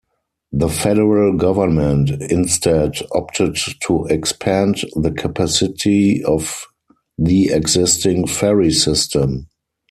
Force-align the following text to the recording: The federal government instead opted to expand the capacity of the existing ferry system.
The 0.51 0.67
federal 0.67 1.37
government 1.37 2.09
instead 2.31 2.97
opted 3.13 3.55
to 3.81 4.05
expand 4.07 4.81
the 4.95 5.11
capacity 5.11 6.23
of 6.23 6.65
the 7.19 7.51
existing 7.51 8.25
ferry 8.25 8.71
system. 8.71 9.47